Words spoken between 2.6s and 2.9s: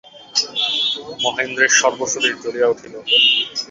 উঠিল।